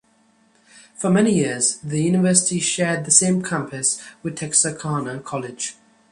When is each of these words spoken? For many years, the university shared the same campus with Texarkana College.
For 0.95 1.11
many 1.11 1.31
years, 1.31 1.77
the 1.83 2.01
university 2.01 2.59
shared 2.59 3.05
the 3.05 3.11
same 3.11 3.43
campus 3.43 4.01
with 4.23 4.35
Texarkana 4.35 5.19
College. 5.19 5.75